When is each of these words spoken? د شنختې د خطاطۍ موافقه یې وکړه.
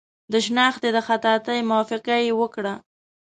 د 0.31 0.33
شنختې 0.45 0.89
د 0.93 0.97
خطاطۍ 1.07 1.59
موافقه 1.69 2.15
یې 2.25 2.31
وکړه. 2.41 2.73